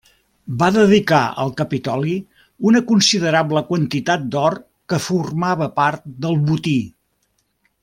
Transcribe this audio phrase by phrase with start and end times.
[0.61, 2.15] Va dedicar al Capitoli
[2.71, 4.59] una considerable quantitat d'or
[4.95, 6.77] que formava part del botí.